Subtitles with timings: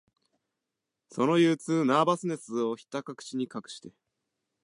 [1.09, 3.93] その憂鬱、ナーバスネスを、ひたかくしに隠して、